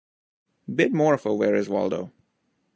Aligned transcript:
Bit 0.67 0.91
more 0.93 1.13
of 1.13 1.27
a 1.27 1.35
'Where 1.35 1.53
Is 1.53 1.69
Waldo? 1.69 2.11